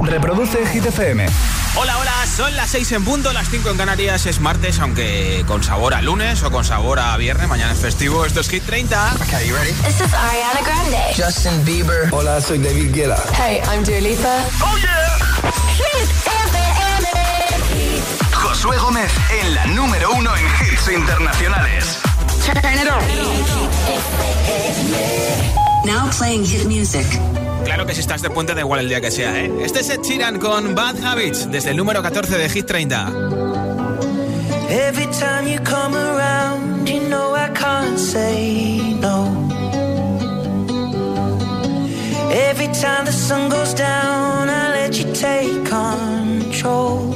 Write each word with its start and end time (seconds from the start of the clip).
Reproduce 0.00 0.66
Hit 0.66 0.86
FM. 0.86 1.26
Hola, 1.76 1.98
hola, 1.98 2.12
son 2.26 2.54
las 2.56 2.70
6 2.70 2.92
en 2.92 3.04
punto, 3.04 3.32
las 3.32 3.48
5 3.48 3.70
en 3.70 3.76
Canarias, 3.76 4.26
es 4.26 4.40
martes, 4.40 4.78
aunque 4.80 5.44
con 5.46 5.62
sabor 5.62 5.94
a 5.94 6.02
lunes 6.02 6.42
o 6.42 6.50
con 6.50 6.64
sabor 6.64 6.98
a 6.98 7.16
viernes, 7.16 7.48
mañana 7.48 7.72
es 7.72 7.78
festivo, 7.78 8.24
esto 8.24 8.40
es 8.40 8.48
Hit 8.48 8.64
30. 8.64 9.14
Okay, 9.22 9.48
you 9.48 9.54
ready? 9.54 9.72
This 9.84 10.00
is 10.00 10.12
Ariana 10.14 10.60
Grande. 10.64 10.98
Justin 11.16 11.64
Bieber. 11.64 12.08
Hola, 12.12 12.40
soy 12.40 12.58
David 12.58 12.94
Guetta. 12.94 13.22
Hey, 13.34 13.60
I'm 13.70 13.84
Dua 13.84 14.00
Lipa. 14.00 14.44
Oh 14.62 14.76
yeah. 14.78 15.18
Hit 15.76 16.08
FM. 16.26 17.08
Josué 18.32 18.78
Gómez 18.78 19.10
en 19.40 19.54
la 19.54 19.66
número 19.66 20.12
uno 20.12 20.30
en 20.36 20.44
hits 20.46 20.88
internacionales. 20.88 21.98
Turn 22.44 22.78
it 22.78 22.88
on. 22.88 23.02
Now 25.84 26.10
playing 26.10 26.44
hit 26.44 26.66
music. 26.66 27.06
Claro 27.64 27.86
que 27.86 27.94
si 27.94 28.00
estás 28.00 28.22
de 28.22 28.30
puente 28.30 28.54
da 28.54 28.60
igual 28.60 28.80
el 28.80 28.88
día 28.88 29.00
que 29.00 29.10
sea, 29.10 29.38
¿eh? 29.38 29.52
Este 29.62 29.80
es 29.80 29.90
Ed 29.90 30.00
Sheeran 30.02 30.38
con 30.38 30.74
Bad 30.74 31.02
Habits 31.04 31.50
desde 31.50 31.70
el 31.70 31.76
número 31.76 32.02
14 32.02 32.38
de 32.38 32.48
Hit 32.48 32.66
30. 32.66 33.12
Every 34.70 35.06
time 35.06 35.46
you 35.46 35.58
come 35.64 35.96
around, 35.96 36.86
you 36.86 37.00
know 37.08 37.34
I 37.34 37.48
can't 37.54 37.98
say 37.98 38.94
no. 39.00 39.48
Every 42.30 42.68
time 42.68 43.04
the 43.04 43.12
sun 43.12 43.48
goes 43.48 43.74
down, 43.74 44.48
I 44.50 44.68
let 44.74 44.98
you 44.98 45.12
take 45.12 45.64
control. 45.64 47.14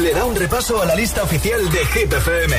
le 0.00 0.14
da 0.14 0.24
un 0.24 0.34
repaso 0.34 0.80
a 0.80 0.86
la 0.86 0.94
lista 0.94 1.22
oficial 1.22 1.70
de 1.70 1.84
Hit 1.86 2.12
FM. 2.12 2.56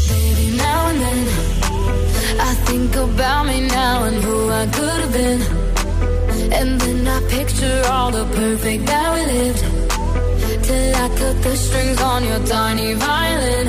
Baby, 0.08 0.56
now 0.56 0.88
and 0.88 1.00
then 1.00 1.26
I 2.40 2.55
think 2.67 2.96
about 2.96 3.46
me 3.46 3.61
now 3.69 4.05
and 4.05 4.17
who 4.25 4.50
I 4.50 4.67
could 4.67 5.00
have 5.00 5.12
been. 5.12 5.40
And 6.52 6.81
then 6.81 7.06
I 7.06 7.20
picture 7.28 7.82
all 7.90 8.11
the 8.11 8.25
perfect 8.34 8.87
that 8.87 9.14
we 9.14 9.26
lived. 9.26 9.64
Till 10.62 10.94
I 10.94 11.08
cut 11.08 11.43
the 11.43 11.56
strings 11.56 12.00
on 12.00 12.25
your 12.25 12.40
tiny 12.46 12.94
violin. 12.94 13.69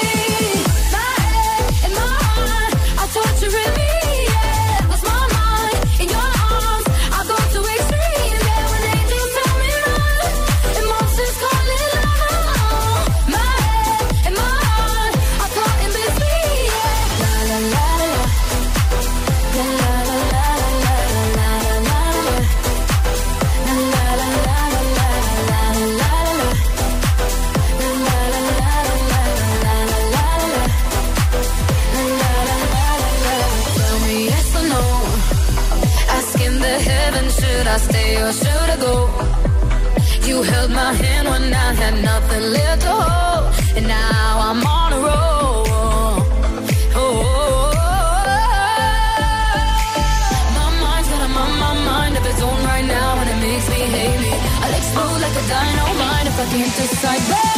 Can't 56.51 56.75
decide, 56.75 57.50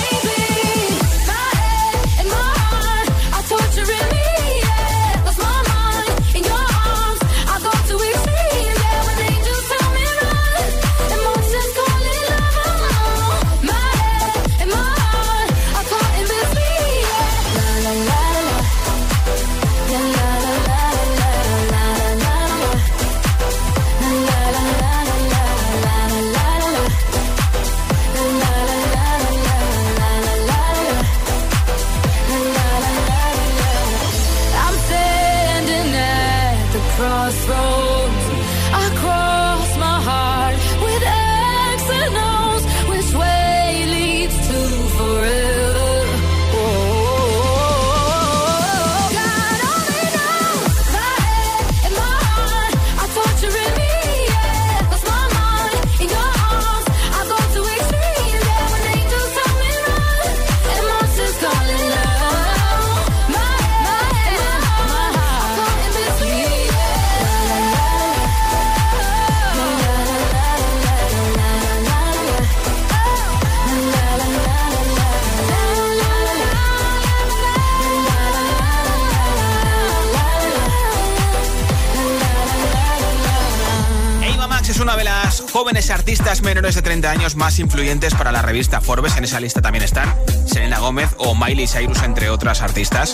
es 84.73 84.79
una 84.79 84.95
de 84.95 85.03
las 85.03 85.43
jóvenes 85.51 85.91
artistas 85.91 86.41
menores 86.41 86.73
de 86.73 86.81
30 86.81 87.11
años 87.11 87.35
más 87.35 87.59
influyentes 87.59 88.15
para 88.15 88.31
la 88.31 88.41
revista 88.41 88.81
Forbes. 88.81 89.15
En 89.17 89.23
esa 89.23 89.39
lista 89.39 89.61
también 89.61 89.83
están 89.83 90.11
Selena 90.47 90.79
Gómez 90.79 91.11
o 91.17 91.35
Miley 91.35 91.67
Cyrus, 91.67 92.01
entre 92.01 92.31
otras 92.31 92.63
artistas. 92.63 93.13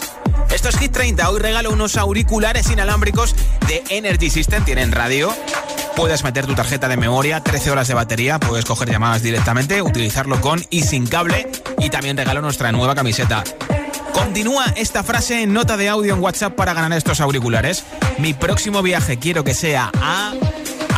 Esto 0.52 0.70
es 0.70 0.78
Hit 0.78 0.94
30. 0.94 1.30
Hoy 1.30 1.40
regalo 1.40 1.72
unos 1.72 1.98
auriculares 1.98 2.72
inalámbricos 2.72 3.36
de 3.68 3.84
Energy 3.90 4.30
System. 4.30 4.64
Tienen 4.64 4.94
radio. 4.94 5.36
Puedes 5.98 6.24
meter 6.24 6.46
tu 6.46 6.56
tarjeta 6.56 6.88
de 6.88 6.96
memoria, 6.96 7.44
13 7.44 7.72
horas 7.72 7.90
de 7.90 7.94
batería, 7.94 8.40
puedes 8.40 8.64
coger 8.64 8.90
llamadas 8.90 9.22
directamente, 9.22 9.82
utilizarlo 9.82 10.40
con 10.40 10.64
y 10.70 10.84
sin 10.84 11.08
cable. 11.08 11.52
Y 11.80 11.90
también 11.90 12.16
regalo 12.16 12.42
nuestra 12.42 12.72
nueva 12.72 12.96
camiseta. 12.96 13.44
Continúa 14.14 14.64
esta 14.78 15.04
frase 15.04 15.44
en 15.44 15.52
nota 15.52 15.76
de 15.76 15.90
audio 15.90 16.14
en 16.14 16.22
WhatsApp 16.22 16.56
para 16.56 16.74
ganar 16.74 16.98
estos 16.98 17.20
auriculares. 17.20 17.84
Mi 18.18 18.34
próximo 18.34 18.82
viaje 18.82 19.20
quiero 19.20 19.44
que 19.44 19.54
sea 19.54 19.92
a... 20.02 20.32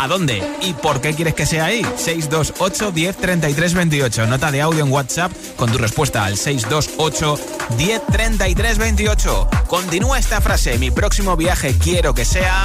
¿A 0.01 0.07
dónde? 0.07 0.41
¿Y 0.61 0.73
por 0.73 0.99
qué 0.99 1.13
quieres 1.13 1.35
que 1.35 1.45
sea 1.45 1.65
ahí? 1.65 1.83
628 1.95 2.91
10 2.91 3.17
33 3.17 3.73
28. 3.75 4.25
Nota 4.25 4.49
de 4.49 4.59
audio 4.59 4.83
en 4.83 4.91
WhatsApp 4.91 5.31
con 5.55 5.71
tu 5.71 5.77
respuesta 5.77 6.25
al 6.25 6.37
628 6.37 7.37
10 7.77 8.07
33 8.07 8.77
28. 8.79 9.49
Continúa 9.67 10.17
esta 10.17 10.41
frase. 10.41 10.79
Mi 10.79 10.89
próximo 10.89 11.37
viaje 11.37 11.77
quiero 11.77 12.15
que 12.15 12.25
sea... 12.25 12.63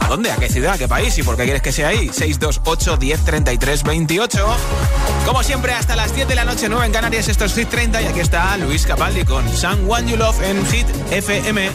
¿A 0.00 0.08
dónde? 0.08 0.32
¿A 0.32 0.36
qué 0.38 0.48
ciudad? 0.48 0.72
¿A 0.72 0.78
qué 0.78 0.88
país? 0.88 1.16
¿Y 1.18 1.22
por 1.22 1.36
qué 1.36 1.44
quieres 1.44 1.62
que 1.62 1.70
sea 1.70 1.88
ahí? 1.88 2.10
628 2.12 2.96
10 2.96 3.24
33 3.24 3.82
28. 3.84 4.56
Como 5.24 5.44
siempre, 5.44 5.72
hasta 5.72 5.94
las 5.94 6.16
10 6.16 6.26
de 6.26 6.34
la 6.34 6.44
noche, 6.44 6.68
9 6.68 6.86
en 6.86 6.92
Canarias, 6.92 7.28
esto 7.28 7.44
es 7.44 7.54
Hit 7.54 7.68
30 7.68 8.02
y 8.02 8.06
aquí 8.06 8.20
está 8.20 8.56
Luis 8.56 8.86
Capaldi 8.86 9.24
con 9.24 9.48
Someone 9.56 10.10
You 10.10 10.16
Love 10.16 10.42
en 10.42 10.66
Hit 10.66 10.86
FM. 11.12 11.70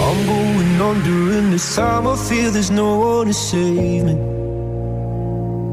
I'm 0.00 0.26
going 0.26 0.80
on 0.80 1.02
during 1.04 1.36
feel 2.28 2.50
there's 2.50 2.70
no 2.70 2.98
one 2.98 3.28
to 3.28 3.34
save 3.34 4.04
me. 4.04 4.15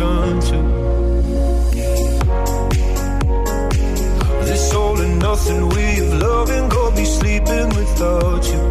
One 0.00 0.40
to. 0.40 0.58
This 4.44 4.74
all 4.74 5.00
and 5.00 5.18
nothing 5.18 5.68
way 5.68 5.98
of 6.00 6.14
loving 6.22 6.68
got 6.68 6.96
me 6.96 7.04
sleeping 7.04 7.68
without 7.78 8.44
you. 8.52 8.62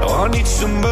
Now 0.00 0.24
I 0.24 0.28
need 0.28 0.46
somebody 0.46 0.91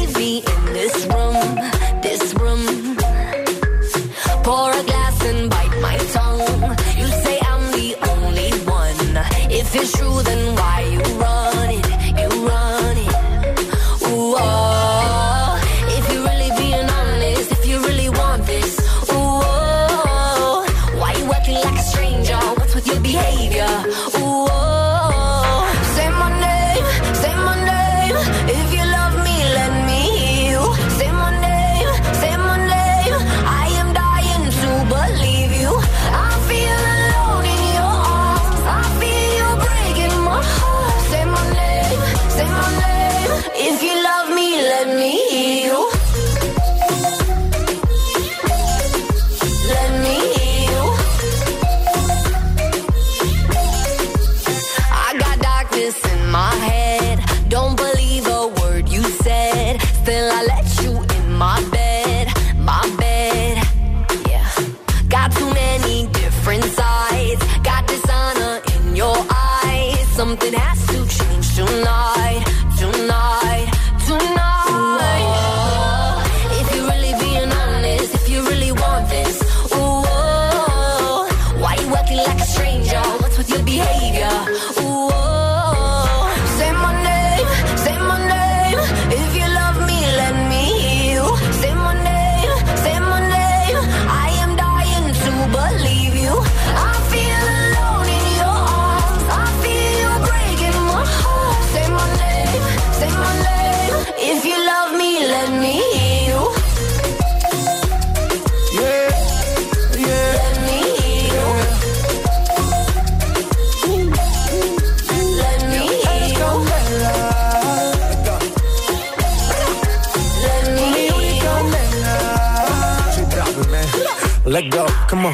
Let 124.61 124.91
come 125.09 125.25
on. 125.25 125.33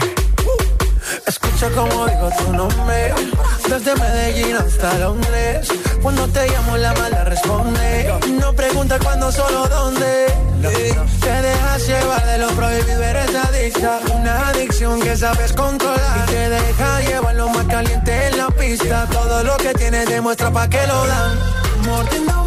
Escucha 1.25 1.69
como 1.71 2.07
digo 2.07 2.29
tu 2.37 2.53
nombre. 2.53 3.13
Desde 3.67 3.93
Medellín 3.95 4.55
hasta 4.55 4.93
Londres. 4.99 5.67
Cuando 6.01 6.29
te 6.29 6.47
llamo 6.47 6.77
la 6.77 6.93
mala 6.93 7.25
responde. 7.25 8.13
No 8.39 8.53
pregunta 8.53 8.97
cuándo, 8.99 9.29
solo 9.29 9.67
dónde. 9.67 10.27
Te 10.61 11.41
dejas 11.41 11.87
llevar 11.87 12.25
de 12.25 12.37
lo 12.37 12.47
prohibido, 12.51 13.03
eres 13.03 13.35
adicta. 13.35 13.99
Una 14.15 14.47
adicción 14.47 15.01
que 15.01 15.17
sabes 15.17 15.51
controlar. 15.51 16.23
Y 16.23 16.31
te 16.31 16.49
deja 16.49 17.01
llevar 17.01 17.35
lo 17.35 17.49
más 17.49 17.65
caliente 17.65 18.27
en 18.27 18.37
la 18.37 18.47
pista. 18.49 19.07
Todo 19.11 19.43
lo 19.43 19.57
que 19.57 19.73
tienes 19.73 20.07
demuestra 20.07 20.51
pa' 20.51 20.69
que 20.69 20.87
lo 20.87 21.05
dan. 21.05 21.37
Mordiendo 21.85 22.46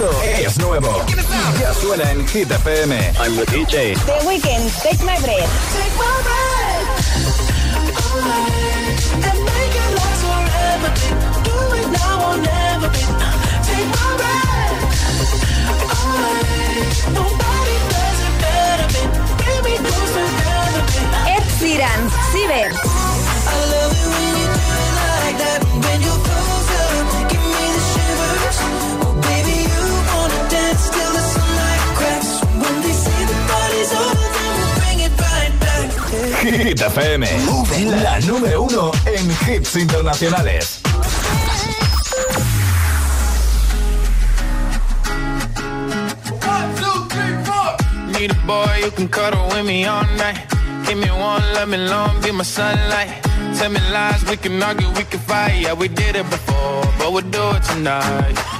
Esto 0.00 0.10
es 0.46 0.58
nuevo. 0.58 1.04
Ya 1.60 1.74
suena 1.74 2.10
en 2.10 2.26
Hit 2.26 2.50
FM. 2.50 2.96
I'm 3.22 3.36
the 3.36 3.44
DJ. 3.44 3.94
The 4.06 4.26
Weeknd, 4.26 4.72
Take 4.82 5.04
My 5.04 5.18
Breath. 5.20 5.50
Take 5.74 5.94
my 5.98 6.22
breath 6.24 6.88
And 9.12 9.38
make 9.44 9.76
it 9.76 9.90
last 9.98 10.22
forever. 10.24 10.90
Do 11.44 11.52
it 11.76 11.88
now 11.92 12.30
or 12.30 12.36
never. 12.38 12.88
Take 13.68 13.88
my 13.92 14.16
breath. 14.16 14.80
Nobody 17.12 17.76
does 17.92 18.20
it 18.24 18.34
better, 18.40 18.88
me 19.64 19.76
close 19.84 20.12
together. 20.16 20.82
Ed 21.28 21.44
Sheeran, 21.60 22.08
Ciber. 22.32 22.72
I 22.72 23.58
love 23.68 23.92
it 23.92 24.06
when 24.08 24.32
you 24.40 24.48
do 24.48 24.64
it 24.80 24.94
like 24.96 25.36
that. 25.44 25.60
When 25.84 26.00
you 26.00 26.14
Hit 36.40 36.80
FM. 36.80 37.26
La 38.02 38.18
número 38.20 38.62
uno 38.62 38.92
en 39.04 39.30
hits 39.46 39.76
internacionales. 39.76 40.80
Need 48.12 48.30
a 48.30 48.46
boy 48.46 48.64
you 48.82 48.90
can 48.90 49.08
cuddle 49.08 49.48
with 49.48 49.66
me 49.66 49.84
all 49.84 50.02
night. 50.16 50.38
Give 50.86 50.96
me 50.96 51.10
one, 51.10 51.42
let 51.52 51.68
me 51.68 51.76
long, 51.76 52.20
be 52.22 52.32
my 52.32 52.42
sunlight. 52.42 53.22
Tell 53.58 53.70
me 53.70 53.80
lies, 53.92 54.24
we 54.24 54.38
can 54.38 54.62
argue, 54.62 54.88
we 54.96 55.04
can 55.04 55.20
fight. 55.20 55.60
Yeah, 55.60 55.74
we 55.74 55.88
did 55.88 56.16
it 56.16 56.28
before, 56.30 56.84
but 56.98 57.12
we'll 57.12 57.30
do 57.30 57.50
it 57.56 57.62
tonight. 57.64 58.59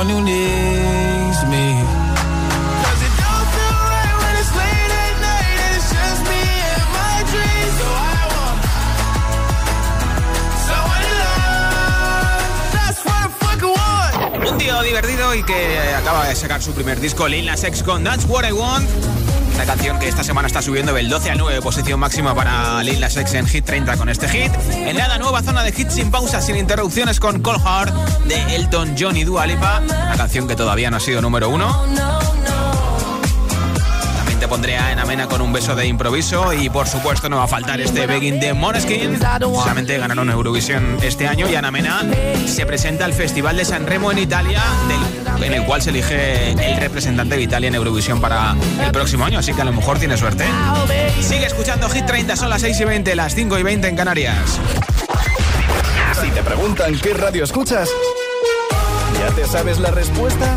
someone 0.00 0.16
who 0.16 0.24
needs 0.24 1.44
me. 1.46 1.66
Cause 2.84 3.00
it 3.06 3.14
don't 3.20 3.48
feel 3.54 3.76
right 3.92 4.16
when 4.22 4.34
it's 4.40 4.52
late 4.56 4.92
at 5.04 5.14
night 5.20 5.56
and 5.64 5.76
it's 5.76 5.90
just 5.92 6.20
me 6.30 6.42
and 6.72 6.86
my 7.00 7.16
dreams. 7.30 7.74
So 7.80 7.88
I 8.08 8.20
want 8.34 8.58
someone 10.68 11.02
to 11.04 11.14
love. 11.24 12.72
That's 12.72 13.00
what 13.04 13.18
I 13.18 13.28
fucking 13.42 13.74
want. 13.76 14.48
Un 14.50 14.58
tío 14.58 14.82
divertido 14.82 15.34
y 15.34 15.42
que 15.42 15.94
acaba 15.94 16.28
de 16.28 16.34
sacar 16.34 16.62
su 16.62 16.72
primer 16.72 16.98
disco, 17.00 17.28
Lil 17.28 17.46
Nas 17.46 17.64
X 17.64 17.82
con 17.82 18.02
That's 18.02 18.24
What 18.26 18.44
I 18.46 18.52
Want. 18.52 18.88
Una 19.60 19.66
canción 19.66 19.98
que 19.98 20.08
esta 20.08 20.24
semana 20.24 20.46
está 20.46 20.62
subiendo 20.62 20.94
del 20.94 21.10
12 21.10 21.32
al 21.32 21.38
9, 21.38 21.60
posición 21.60 22.00
máxima 22.00 22.34
para 22.34 22.82
Lil 22.82 22.98
Nas 22.98 23.14
X 23.14 23.34
en 23.34 23.46
Hit 23.46 23.66
30 23.66 23.98
con 23.98 24.08
este 24.08 24.26
hit. 24.26 24.50
En 24.70 24.96
la 24.96 25.18
nueva 25.18 25.42
zona 25.42 25.62
de 25.62 25.68
hits 25.68 25.96
sin 25.96 26.10
pausas, 26.10 26.46
sin 26.46 26.56
interrupciones 26.56 27.20
con 27.20 27.42
Cold 27.42 27.60
Heart 27.62 27.94
de 28.24 28.56
Elton 28.56 28.94
John 28.98 29.18
y 29.18 29.24
Dua. 29.24 29.44
Una 29.44 30.16
canción 30.16 30.48
que 30.48 30.56
todavía 30.56 30.90
no 30.90 30.96
ha 30.96 31.00
sido 31.00 31.20
número 31.20 31.50
uno. 31.50 31.78
También 34.50 34.62
te 34.62 34.72
pondré 34.72 34.78
a 34.78 34.92
Enamena 34.92 35.28
con 35.28 35.40
un 35.42 35.52
beso 35.52 35.76
de 35.76 35.86
improviso 35.86 36.52
y 36.52 36.68
por 36.68 36.88
supuesto 36.88 37.28
no 37.28 37.36
va 37.36 37.44
a 37.44 37.46
faltar 37.46 37.80
este 37.80 38.06
Begging 38.06 38.40
de 38.40 38.52
Moneskin. 38.52 39.18
Solamente 39.18 39.96
ganaron 39.96 40.28
Eurovisión 40.28 40.98
este 41.02 41.28
año 41.28 41.48
y 41.48 41.54
Anamena 41.54 42.02
se 42.46 42.66
presenta 42.66 43.04
al 43.04 43.12
Festival 43.12 43.56
de 43.56 43.64
San 43.64 43.86
Remo 43.86 44.10
en 44.10 44.18
Italia, 44.18 44.60
en 45.40 45.52
el 45.52 45.64
cual 45.64 45.82
se 45.82 45.90
elige 45.90 46.50
el 46.50 46.80
representante 46.80 47.36
de 47.36 47.42
Italia 47.42 47.68
en 47.68 47.76
Eurovisión 47.76 48.20
para 48.20 48.56
el 48.84 48.90
próximo 48.90 49.24
año, 49.24 49.38
así 49.38 49.54
que 49.54 49.62
a 49.62 49.64
lo 49.64 49.72
mejor 49.72 49.98
tiene 49.98 50.16
suerte. 50.16 50.44
Sigue 51.20 51.46
escuchando 51.46 51.88
Hit 51.88 52.06
30, 52.06 52.34
son 52.34 52.50
las 52.50 52.62
6 52.62 52.80
y 52.80 52.84
20, 52.84 53.14
las 53.14 53.34
5 53.34 53.58
y 53.58 53.62
20 53.62 53.88
en 53.88 53.96
Canarias. 53.96 54.58
Si 56.20 56.30
te 56.30 56.42
preguntan 56.42 56.98
qué 56.98 57.14
radio 57.14 57.44
escuchas, 57.44 57.88
¿ya 59.18 59.32
te 59.34 59.46
sabes 59.46 59.78
la 59.78 59.90
respuesta? 59.92 60.56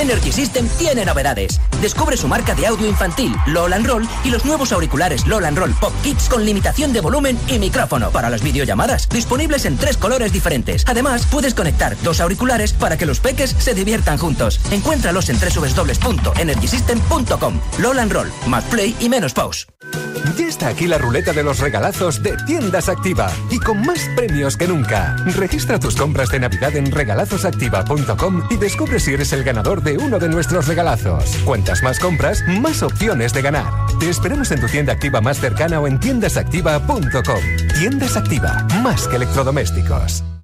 Energy 0.00 0.32
System 0.32 0.66
tiene 0.78 1.04
novedades. 1.04 1.60
Descubre 1.82 2.16
su 2.16 2.26
marca 2.26 2.54
de 2.54 2.66
audio 2.66 2.88
infantil, 2.88 3.36
LOL 3.46 3.74
and 3.74 3.86
Roll, 3.86 4.08
y 4.24 4.30
los 4.30 4.46
nuevos 4.46 4.72
auriculares 4.72 5.26
LOL 5.26 5.44
and 5.44 5.58
Roll 5.58 5.74
Pop 5.74 5.92
Kids 6.02 6.30
con 6.30 6.44
limitación 6.44 6.92
de 6.92 7.00
volumen 7.00 7.38
y 7.48 7.58
micrófono 7.58 8.10
para 8.10 8.30
las 8.30 8.42
videollamadas, 8.42 9.08
disponibles 9.08 9.66
en 9.66 9.76
tres 9.76 9.96
colores 9.98 10.32
diferentes. 10.32 10.84
Además, 10.86 11.26
puedes 11.30 11.54
conectar 11.54 11.96
dos 12.02 12.20
auriculares 12.20 12.72
para 12.72 12.96
que 12.96 13.06
los 13.06 13.20
peques 13.20 13.54
se 13.58 13.74
diviertan 13.74 14.16
juntos. 14.16 14.60
Encuéntralos 14.70 15.28
en 15.28 15.38
www.energysystem.com. 15.38 17.60
LOL 17.78 17.98
and 17.98 18.12
Roll, 18.12 18.32
más 18.46 18.64
play 18.64 18.96
y 19.00 19.08
menos 19.08 19.34
pause. 19.34 19.66
Ya 20.36 20.46
está 20.46 20.68
aquí 20.68 20.86
la 20.86 20.98
ruleta 20.98 21.32
de 21.32 21.42
los 21.42 21.58
regalazos 21.58 22.22
de 22.22 22.36
Tiendas 22.46 22.88
Activa 22.88 23.32
y 23.50 23.58
con 23.58 23.80
más 23.82 24.08
premios 24.14 24.56
que 24.56 24.68
nunca. 24.68 25.16
Registra 25.26 25.80
tus 25.80 25.96
compras 25.96 26.30
de 26.30 26.40
Navidad 26.40 26.76
en 26.76 26.90
regalazosactiva.com 26.90 28.46
y 28.50 28.56
descubre 28.56 29.00
si 29.00 29.14
eres 29.14 29.32
el 29.32 29.44
ganador 29.44 29.82
de 29.82 29.89
uno 29.98 30.18
de 30.18 30.28
nuestros 30.28 30.66
regalazos. 30.66 31.36
Cuantas 31.44 31.82
más 31.82 31.98
compras, 31.98 32.42
más 32.46 32.82
opciones 32.82 33.32
de 33.32 33.42
ganar. 33.42 33.66
Te 33.98 34.08
esperamos 34.08 34.50
en 34.50 34.60
tu 34.60 34.66
tienda 34.66 34.92
activa 34.92 35.20
más 35.20 35.38
cercana 35.38 35.80
o 35.80 35.86
en 35.86 35.98
tiendasactiva.com. 36.00 37.40
Tiendas 37.78 38.16
Activa, 38.16 38.66
más 38.82 39.06
que 39.08 39.16
electrodomésticos. 39.16 40.24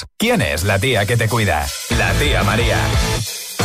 900-122-123. 0.00 0.06
¿Quién 0.16 0.42
es 0.42 0.64
la 0.64 0.78
tía 0.78 1.06
que 1.06 1.16
te 1.16 1.28
cuida? 1.28 1.66
La 1.96 2.12
tía 2.14 2.42
María. 2.42 2.76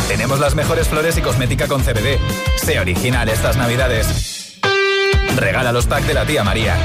Tenemos 0.08 0.38
las 0.38 0.54
mejores 0.54 0.88
flores 0.88 1.16
y 1.16 1.20
cosmética 1.20 1.68
con 1.68 1.82
CBD. 1.82 2.18
Sé 2.56 2.78
original 2.78 3.28
estas 3.28 3.56
navidades. 3.56 4.58
Regala 5.36 5.72
los 5.72 5.86
packs 5.86 6.06
de 6.06 6.14
la 6.14 6.24
tía 6.24 6.44
María. 6.44 6.76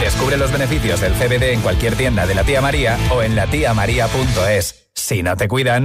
Descubre 0.00 0.36
los 0.36 0.52
beneficios 0.52 1.00
del 1.00 1.14
CBD 1.14 1.52
en 1.52 1.60
cualquier 1.60 1.96
tienda 1.96 2.26
de 2.26 2.34
la 2.34 2.44
tía 2.44 2.60
María 2.60 2.98
o 3.10 3.22
en 3.22 3.36
latiamaría.es. 3.36 4.90
Si 4.94 5.22
no 5.22 5.36
te 5.36 5.48
cuidan, 5.48 5.84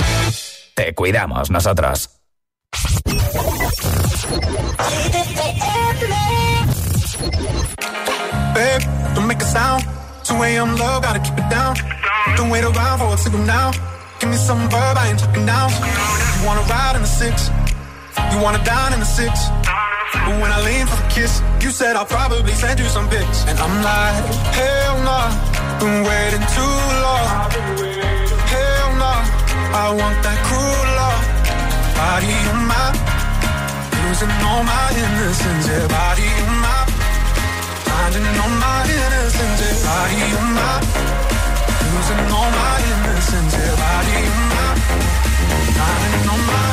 te 0.76 0.94
cuidamos 0.94 1.50
nosotros. 1.50 2.10
Babe, 8.54 9.44
sound. 9.46 9.86
2 10.24 10.42
a.m. 10.42 10.78
gotta 10.78 11.20
keep 11.20 11.38
it 11.38 11.50
down. 11.50 12.01
Don't 12.42 12.50
wait 12.50 12.64
around 12.64 12.98
for 12.98 13.14
a 13.14 13.18
signal 13.20 13.46
now. 13.46 13.70
Give 14.18 14.32
me 14.32 14.36
some 14.36 14.58
verb, 14.74 14.98
I 14.98 15.14
ain't 15.14 15.20
talking 15.20 15.46
down. 15.46 15.70
You 15.70 16.42
wanna 16.42 16.66
ride 16.66 16.96
in 16.98 17.04
the 17.06 17.14
six? 17.22 17.52
You 18.34 18.42
wanna 18.42 18.58
dine 18.66 18.94
in 18.94 19.00
the 19.00 19.06
six? 19.06 19.46
But 20.26 20.42
when 20.42 20.50
I 20.50 20.60
lean 20.66 20.88
for 20.88 20.98
the 20.98 21.08
kiss, 21.14 21.40
you 21.62 21.70
said 21.70 21.96
I'll 21.96 22.10
probably 22.18 22.52
send 22.54 22.80
you 22.80 22.90
some 22.90 23.08
pics. 23.14 23.46
And 23.46 23.60
I'm 23.62 23.76
like, 23.86 24.26
hell 24.58 24.98
nah, 25.06 25.30
been 25.78 26.02
waiting 26.02 26.46
too 26.58 26.78
long. 27.06 27.30
Hell 28.50 28.90
nah, 28.98 29.22
I 29.78 29.94
want 29.94 30.18
that 30.26 30.40
cruel 30.50 30.86
love. 30.98 31.22
Body 31.94 32.34
on 32.50 32.62
my, 32.66 32.90
losing 34.02 34.34
all 34.50 34.66
my 34.66 34.88
innocence. 34.98 35.70
Yeah, 35.70 35.86
body 35.86 36.26
on 36.42 36.58
my, 36.66 36.80
finding 37.86 38.26
all 38.42 38.54
my 38.66 38.82
innocence. 38.90 39.62
Yeah, 39.62 39.78
body 39.86 40.22
on 40.42 40.50
my, 40.58 41.11
losing 42.02 42.32
all 42.32 42.50
my 42.52 42.78
innocence. 42.92 43.54
Everybody 43.54 44.16
in 44.26 44.38
my, 44.54 44.74
I'm 45.78 46.22
in 46.24 46.30
all 46.30 46.38
my. 46.38 46.71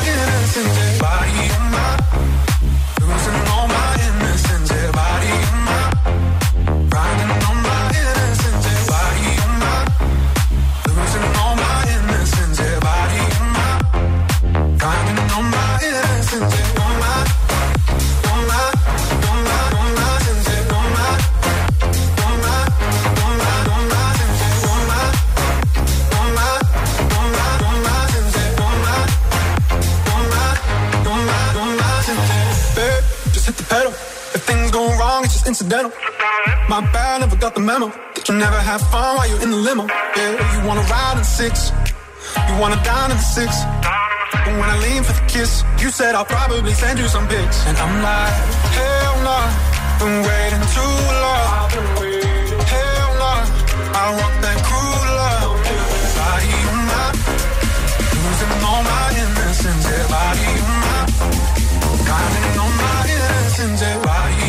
incidental. 35.49 35.91
My 36.69 36.81
bad, 36.93 37.21
never 37.21 37.35
got 37.35 37.55
the 37.55 37.59
memo. 37.59 37.87
That 38.13 38.29
you 38.29 38.35
never 38.37 38.59
have 38.69 38.81
fun 38.93 39.17
while 39.17 39.27
you're 39.27 39.41
in 39.41 39.49
the 39.49 39.61
limo. 39.67 39.85
Yeah, 40.15 40.37
you 40.53 40.59
wanna 40.67 40.85
ride 40.93 41.17
in 41.17 41.25
the 41.25 41.31
six. 41.41 41.73
You 42.47 42.55
wanna 42.61 42.79
dine 42.85 43.09
in 43.09 43.17
the 43.17 43.29
six. 43.37 43.49
But 44.45 44.53
when 44.59 44.69
I 44.69 44.77
lean 44.85 45.01
for 45.03 45.15
the 45.19 45.25
kiss, 45.25 45.51
you 45.81 45.89
said 45.89 46.13
I'll 46.13 46.31
probably 46.37 46.73
send 46.73 46.99
you 47.01 47.07
some 47.09 47.25
pics. 47.27 47.57
And 47.65 47.75
I'm 47.83 47.95
like, 48.05 48.35
hell 48.77 49.15
no, 49.25 49.37
nah, 49.41 49.99
been 49.99 50.17
waiting 50.29 50.65
too 50.77 50.95
long. 51.25 51.49
Hell 52.73 53.09
no, 53.23 53.31
nah, 53.33 54.01
I 54.01 54.05
want 54.19 54.35
that 54.45 54.57
cruel 54.69 55.05
love. 55.19 55.57
Body 56.19 56.53
on 56.69 56.79
my, 56.89 57.05
losing 58.21 58.53
all 58.69 58.83
my 58.85 59.05
innocence. 59.17 59.83
Yeah, 59.89 60.05
body 60.13 60.45
on 60.69 60.77
my, 60.85 61.01
driving 62.05 62.49
on 62.63 62.71
my 62.85 62.97
innocence. 63.17 63.81
Yeah, 63.81 63.97
body 64.05 64.48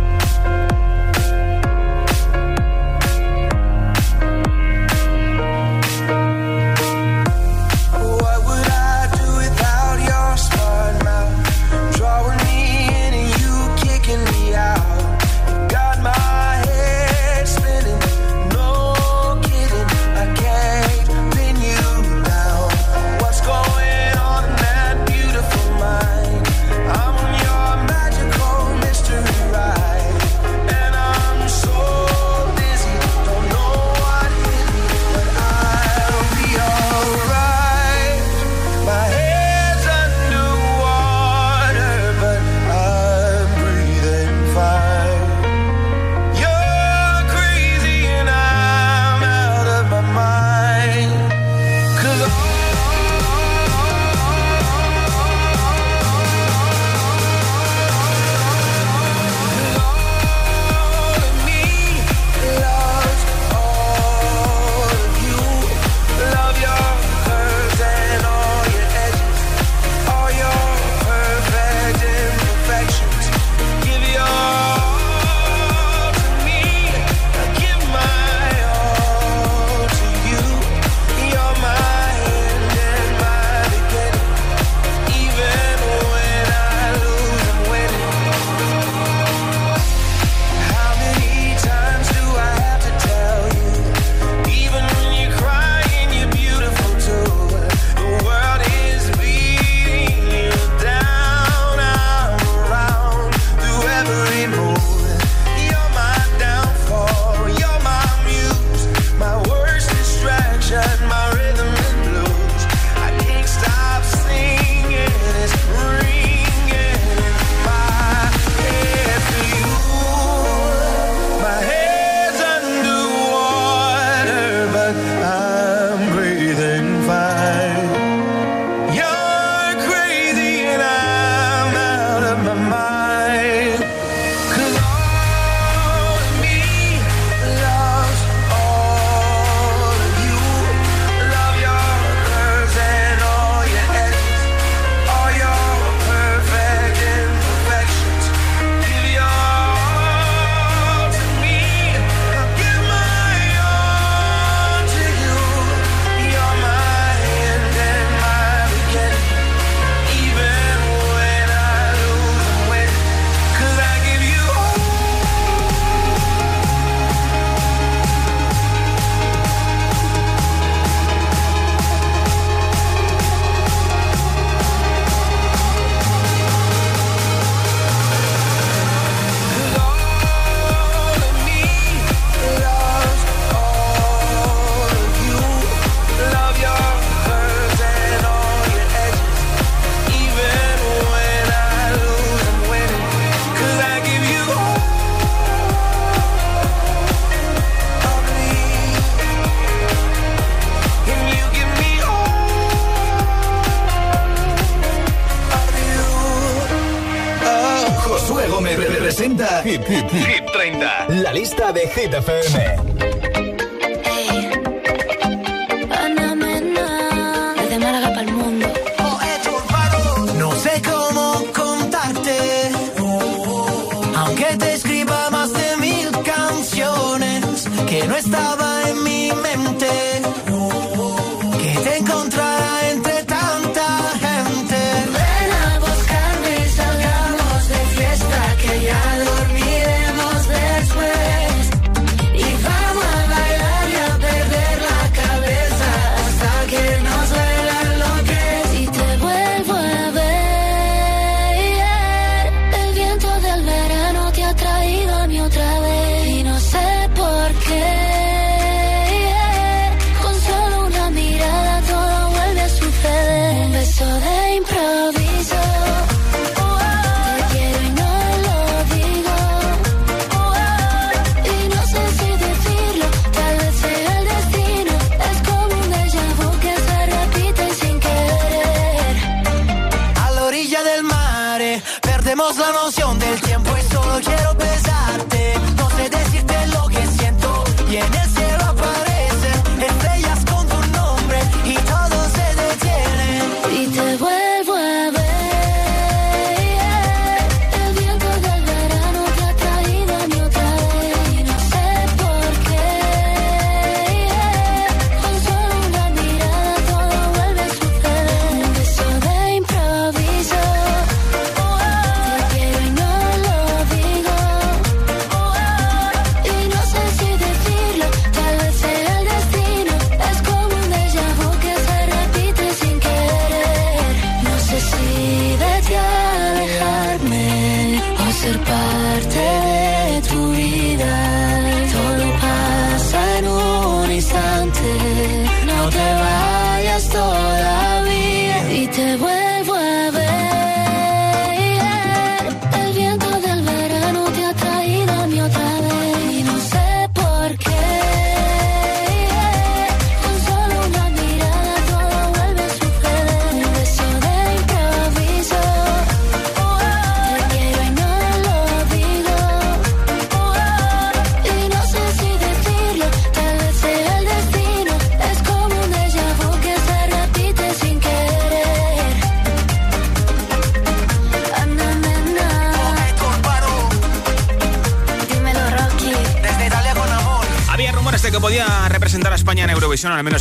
Hit, 209.71 209.87
hit, 209.87 210.11
hit, 210.11 210.45
30. 210.51 211.21
La 211.21 211.31
lista 211.31 211.71
de 211.71 211.87
Hit 211.87 212.13
FM. 212.13 212.90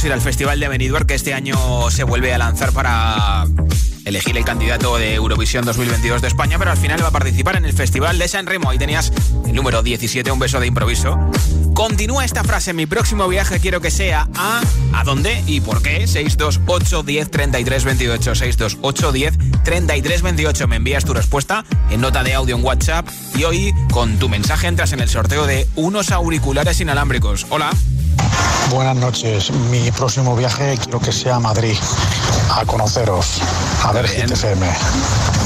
Ir 0.05 0.13
al 0.15 0.21
Festival 0.23 0.59
de 0.59 0.69
Benidorm, 0.69 1.07
que 1.07 1.15
este 1.15 1.35
año 1.35 1.91
se 1.91 2.05
vuelve 2.05 2.33
a 2.33 2.39
lanzar 2.39 2.73
para 2.73 3.45
elegir 4.07 4.35
el 4.39 4.45
candidato 4.47 4.97
de 4.97 5.15
Eurovisión 5.15 5.67
2022 5.67 6.23
de 6.23 6.29
España, 6.29 6.59
pero 6.59 6.71
al 6.71 6.79
final 6.79 7.03
va 7.03 7.09
a 7.09 7.11
participar 7.11 7.57
en 7.57 7.67
el 7.67 7.75
Festival 7.75 8.19
de 8.19 8.27
San 8.27 8.47
Remo. 8.47 8.71
Ahí 8.71 8.79
tenías 8.79 9.13
el 9.47 9.55
número 9.55 9.83
17, 9.83 10.31
un 10.31 10.39
beso 10.39 10.59
de 10.59 10.69
improviso. 10.69 11.19
Continúa 11.75 12.25
esta 12.25 12.45
frase, 12.45 12.73
mi 12.73 12.87
próximo 12.87 13.29
viaje 13.29 13.61
quiero 13.61 13.83
que 13.83 13.91
sea 13.91 14.27
a... 14.37 14.63
¿A 14.95 15.05
dónde 15.05 15.43
y 15.47 15.61
por 15.61 15.83
qué? 15.83 16.07
628 16.07 17.03
10 17.03 17.31
33 17.31 17.85
28 17.85 18.35
628 18.35 19.13
10 19.13 19.39
33 19.65 20.23
28 20.23 20.69
Me 20.69 20.77
envías 20.77 21.05
tu 21.05 21.13
respuesta 21.13 21.65
en 21.91 22.01
nota 22.01 22.23
de 22.23 22.35
audio 22.35 22.57
en 22.57 22.65
WhatsApp 22.65 23.07
y 23.35 23.45
hoy 23.45 23.75
con 23.93 24.19
tu 24.19 24.31
mensaje 24.31 24.67
entras 24.67 24.93
en 24.93 25.01
el 25.01 25.11
sorteo 25.11 25.47
de 25.47 25.69
unos 25.77 26.11
auriculares 26.11 26.81
inalámbricos. 26.81 27.47
Hola. 27.51 27.71
Buenas 28.71 28.97
noches. 28.97 29.51
Mi 29.71 29.91
próximo 29.91 30.37
viaje 30.37 30.79
quiero 30.83 31.01
que 31.01 31.13
sea 31.13 31.37
a 31.37 31.41
Madrid, 31.41 31.77
a 32.55 32.65
conoceros, 32.65 33.41
a 33.85 33.93
ver 33.93 34.07
Hit 34.09 34.31
FM. 34.31 34.67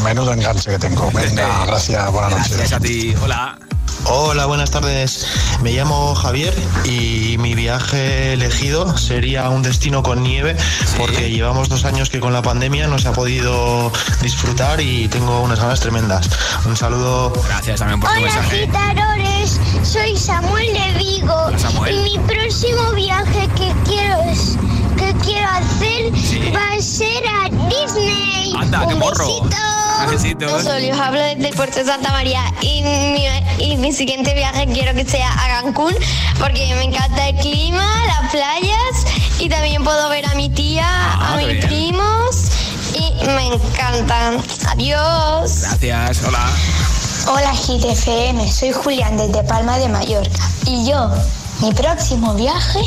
Menudo 0.04 0.32
enganche 0.32 0.70
que 0.70 0.78
tengo. 0.78 1.10
Venga, 1.12 1.64
gracias, 1.66 2.12
buenas 2.12 2.30
noches. 2.32 2.56
Gracias 2.56 2.72
a 2.72 2.80
ti. 2.80 3.14
Hola. 3.22 3.58
Hola, 4.06 4.46
buenas 4.46 4.70
tardes. 4.70 5.26
Me 5.62 5.72
llamo 5.72 6.14
Javier 6.14 6.54
y 6.84 7.36
mi 7.38 7.54
viaje 7.54 8.34
elegido 8.34 8.96
sería 8.98 9.48
un 9.48 9.62
destino 9.62 10.02
con 10.02 10.22
nieve 10.22 10.56
porque 10.98 11.30
llevamos 11.30 11.68
dos 11.68 11.84
años 11.84 12.10
que 12.10 12.20
con 12.20 12.32
la 12.32 12.42
pandemia 12.42 12.86
no 12.86 12.98
se 12.98 13.08
ha 13.08 13.12
podido 13.12 13.90
disfrutar 14.22 14.80
y 14.80 15.08
tengo 15.08 15.40
unas 15.40 15.58
ganas 15.60 15.80
tremendas. 15.80 16.28
Un 16.66 16.76
saludo. 16.76 17.32
Gracias 17.48 17.80
también 17.80 18.00
por 18.00 18.10
tu 18.10 18.16
Hola 18.16 18.26
mensaje. 18.26 18.68
soy 19.82 20.16
Samuel 20.16 20.66
de 20.72 20.98
Vigo 20.98 21.58
Samuel. 21.58 21.94
y 21.94 22.18
mi 22.18 22.18
próximo 22.26 22.92
viaje 22.92 23.48
que 23.56 23.72
quiero 23.86 24.20
es- 24.30 24.56
que 24.96 25.14
quiero 25.24 25.48
hacer 25.48 26.12
va 26.54 26.76
a 26.76 26.80
ser 26.82 27.22
a 27.26 27.48
Disney. 27.68 28.52
Anda, 28.58 28.86
qué 28.86 28.94
Un 28.94 29.00
morro. 29.00 29.42
besito. 30.10 30.46
Os 30.54 30.66
hablo 30.66 31.20
desde 31.20 31.48
el 31.48 31.54
puerto 31.54 31.78
de 31.78 31.84
Santa 31.86 32.10
María 32.12 32.42
y 32.60 32.82
mi, 32.82 33.26
y 33.58 33.76
mi 33.76 33.92
siguiente 33.92 34.34
viaje 34.34 34.66
quiero 34.66 34.94
que 34.94 35.04
sea 35.04 35.32
a 35.32 35.62
Cancún 35.62 35.94
porque 36.38 36.74
me 36.76 36.84
encanta 36.84 37.28
el 37.28 37.36
clima, 37.36 37.86
las 38.06 38.30
playas 38.30 39.06
y 39.38 39.48
también 39.48 39.82
puedo 39.84 40.08
ver 40.10 40.26
a 40.26 40.34
mi 40.34 40.48
tía, 40.50 40.84
Ah, 40.86 41.34
a 41.34 41.36
mis 41.36 41.46
bien. 41.48 41.60
primos 41.66 42.36
y 42.94 43.24
me 43.26 43.46
encantan. 43.54 44.42
Adiós. 44.68 45.60
Gracias. 45.62 46.22
Hola. 46.26 46.46
Hola 47.26 47.54
Hit 47.54 47.84
FM, 47.84 48.52
soy 48.52 48.72
Julián 48.72 49.16
desde 49.16 49.42
Palma 49.44 49.78
de 49.78 49.88
Mallorca 49.88 50.50
y 50.66 50.86
yo, 50.86 51.10
mi 51.60 51.72
próximo 51.72 52.34
viaje 52.34 52.80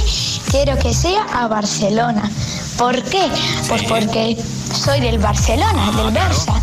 quiero 0.50 0.78
que 0.78 0.94
sea 0.94 1.24
a 1.34 1.48
Barcelona. 1.48 2.30
¿Por 2.78 3.02
qué? 3.04 3.30
Pues 3.68 3.84
porque 3.84 4.38
soy 4.74 5.00
del 5.00 5.20
Barcelona, 5.20 5.92
del 5.92 6.14
Barça, 6.14 6.62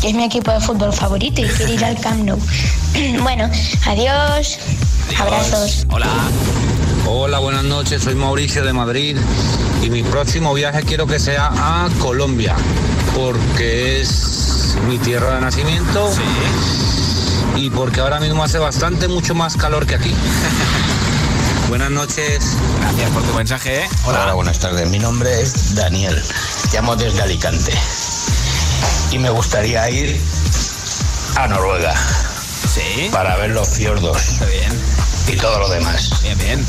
que 0.00 0.08
es 0.08 0.14
mi 0.14 0.24
equipo 0.24 0.50
de 0.50 0.60
fútbol 0.60 0.92
favorito 0.92 1.40
y 1.40 1.48
quiero 1.48 1.72
ir 1.72 1.84
al 1.84 2.00
Camp 2.00 2.24
Nou. 2.24 2.38
bueno, 3.22 3.50
adiós, 3.86 4.58
abrazos. 5.18 5.86
Hola. 5.90 6.08
Hola, 7.08 7.38
buenas 7.38 7.64
noches, 7.64 8.02
soy 8.02 8.16
Mauricio 8.16 8.64
de 8.64 8.72
Madrid 8.72 9.16
y 9.82 9.90
mi 9.90 10.02
próximo 10.02 10.52
viaje 10.54 10.82
quiero 10.82 11.06
que 11.06 11.20
sea 11.20 11.50
a 11.52 11.88
Colombia 12.00 12.56
porque 13.14 14.00
es 14.00 14.76
mi 14.88 14.98
tierra 14.98 15.36
de 15.36 15.40
nacimiento 15.40 16.10
y 17.56 17.70
porque 17.70 18.00
ahora 18.00 18.18
mismo 18.18 18.42
hace 18.42 18.58
bastante 18.58 19.06
mucho 19.06 19.34
más 19.34 19.56
calor 19.56 19.86
que 19.86 19.94
aquí. 19.94 20.10
buenas 21.68 21.90
noches. 21.90 22.56
Gracias 22.80 23.10
por 23.10 23.22
tu 23.22 23.32
mensaje. 23.34 23.82
¿eh? 23.82 23.88
Hola. 24.04 24.34
buenas 24.34 24.58
tardes. 24.58 24.88
Mi 24.88 24.98
nombre 24.98 25.40
es 25.40 25.74
Daniel. 25.74 26.22
Llamo 26.72 26.96
desde 26.96 27.22
Alicante. 27.22 27.72
Y 29.10 29.18
me 29.18 29.30
gustaría 29.30 29.88
ir 29.90 30.20
a 31.36 31.48
Noruega. 31.48 31.94
Sí. 32.68 33.08
Para 33.12 33.36
ver 33.36 33.50
los 33.50 33.68
fiordos. 33.68 34.40
bien. 34.48 34.72
Y 35.28 35.36
todo 35.36 35.58
lo 35.58 35.68
demás. 35.68 36.10
Bien, 36.22 36.38
bien. 36.38 36.66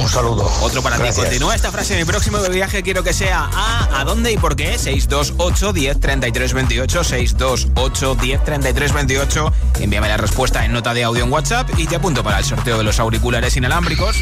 Un 0.00 0.08
saludo. 0.08 0.50
Otro 0.62 0.82
para 0.82 0.96
ti. 0.96 1.02
Gracias. 1.02 1.26
Continúa 1.26 1.54
esta 1.54 1.70
frase. 1.70 1.96
Mi 1.96 2.04
próximo 2.04 2.38
viaje 2.50 2.82
quiero 2.82 3.02
que 3.02 3.12
sea 3.12 3.50
a 3.52 4.00
¿A 4.00 4.04
dónde 4.04 4.32
y 4.32 4.36
por 4.38 4.56
qué? 4.56 4.78
628 4.78 5.72
10 5.72 6.00
33 6.00 6.52
28 6.54 7.04
628 7.04 8.14
10 8.14 8.44
33 8.44 8.92
28 8.92 9.52
Envíame 9.80 10.08
la 10.08 10.16
respuesta 10.16 10.64
en 10.64 10.72
nota 10.72 10.94
de 10.94 11.04
audio 11.04 11.24
en 11.24 11.32
WhatsApp 11.32 11.68
y 11.76 11.86
te 11.86 11.96
apunto 11.96 12.22
para 12.22 12.38
el 12.38 12.44
sorteo 12.44 12.78
de 12.78 12.84
los 12.84 12.98
auriculares 13.00 13.56
inalámbricos. 13.56 14.16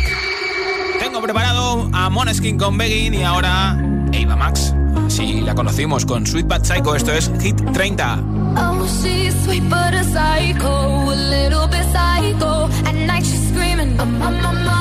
Tengo 0.98 1.22
preparado 1.22 1.88
a 1.92 2.11
Moneskin 2.11 2.59
con 2.59 2.76
Begging 2.76 3.14
y 3.14 3.22
ahora 3.22 3.70
Ava 4.12 4.37
Max. 4.37 4.74
Sí, 5.09 5.40
la 5.40 5.54
conocimos 5.54 6.04
con 6.04 6.26
Sweet 6.26 6.46
Bad 6.46 6.64
Psycho. 6.64 6.94
Esto 6.94 7.12
es 7.12 7.30
Hit 7.40 7.56
30. 7.72 8.18
Oh, 8.56 8.87
she's 9.02 9.35
sweet 9.44 9.62
but 9.68 9.94
a 9.94 10.02
psycho, 10.04 11.11
a 11.11 11.14
little 11.14 11.66
bit 11.68 11.85
psycho. 11.92 12.68
At 12.87 12.94
night 12.94 13.24
she's 13.24 13.48
screaming, 13.50 13.98
I'm 14.00 14.20
on 14.20 14.42
my 14.42 14.80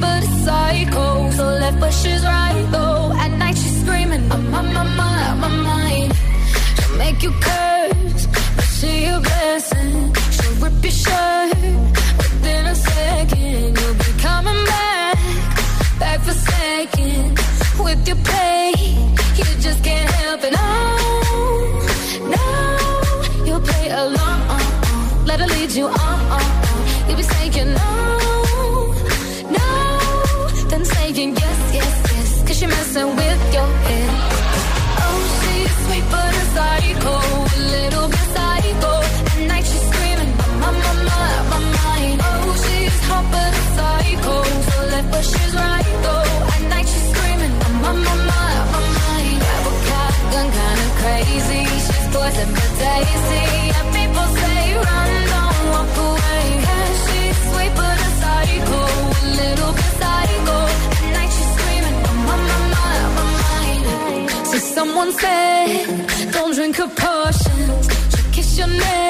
but 0.00 0.22
a 0.22 0.26
psycho, 0.44 1.30
so 1.30 1.44
left 1.44 1.78
but 1.80 1.92
she's 1.92 2.24
right 2.24 2.66
though. 2.70 3.12
At 3.12 3.30
night 3.38 3.56
she's 3.56 3.80
screaming, 3.82 4.30
I'm 4.32 4.54
on 4.54 4.72
my 4.72 4.84
mind, 5.00 5.40
my 5.40 5.48
mind. 5.48 6.12
She'll 6.76 6.96
make 6.96 7.22
you 7.22 7.32
curse, 7.32 8.26
but 8.56 8.64
she 8.76 9.04
a 9.04 9.20
blessing. 9.20 10.14
She'll 10.34 10.54
rip 10.62 10.82
your 10.82 10.96
shirt 11.04 11.56
within 12.18 12.66
a 12.66 12.74
second. 12.74 13.78
You'll 13.78 13.94
be 13.94 14.12
coming 14.26 14.64
back, 14.72 15.18
back 15.98 16.20
for 16.20 16.32
seconds 16.32 17.40
with 17.78 18.06
your 18.08 18.20
play. 18.28 18.72
You 19.38 19.44
just 19.66 19.84
can't 19.84 20.10
help 20.22 20.40
it. 20.44 20.52
No, 20.52 20.68
no, 22.34 22.46
you'll 23.46 23.64
play 23.70 23.88
along. 23.90 24.40
Let 25.26 25.40
her 25.40 25.46
lead 25.46 25.70
you 25.72 25.86
on. 25.86 26.42
You'll 27.06 27.16
be 27.16 27.22
saying 27.22 27.74
no, 27.74 28.19
then 31.20 31.34
saying 31.34 31.36
yes, 31.36 31.74
yes, 31.74 32.12
yes. 32.12 32.42
Cause 32.46 32.60
you're 32.60 32.70
messing 32.70 33.16
with 33.16 33.54
your 33.54 33.66
head. 33.86 34.10
Oh, 35.04 35.20
she's 35.40 35.72
sweet 35.86 36.06
but 36.10 36.34
a 36.34 36.44
psycho, 36.54 37.14
a 37.56 37.62
little 37.76 38.08
bit 38.08 38.26
psycho. 38.34 38.92
At 39.32 39.48
night 39.48 39.66
she's 39.66 39.86
screaming, 39.90 40.32
my, 40.60 40.70
my, 40.84 40.92
my, 41.08 41.28
my 41.50 41.58
mind. 41.78 42.20
Oh, 42.22 42.54
she's 42.64 43.00
hot 43.08 43.24
but 43.32 43.52
a 43.52 43.64
psycho, 43.76 44.34
so 44.70 44.78
left 44.92 45.10
but 45.12 45.24
she's 45.24 45.54
right 45.54 45.90
though. 46.04 46.54
At 46.54 46.62
night 46.72 46.88
she's 46.88 47.06
screaming, 47.12 47.54
my, 47.82 47.92
my, 48.06 48.14
my, 48.30 48.52
my 48.72 48.80
mind. 49.00 49.40
Grab 49.40 49.66
a 49.68 50.22
gun 50.32 50.48
kinda 50.56 50.88
crazy. 51.00 51.62
She's 51.86 52.06
poison 52.14 52.48
but 52.56 52.72
tasty. 52.80 53.79
Someone 64.80 65.12
said, 65.12 66.32
don't 66.32 66.54
drink 66.54 66.76
her 66.76 66.88
potions. 66.88 67.86
Kiss 68.32 68.56
your 68.58 68.68
neck 68.68 69.09